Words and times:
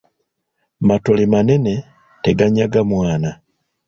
Matole 0.87 1.23
manene, 1.33 1.73
teganyaga 2.23 2.79
mwana. 2.91 3.29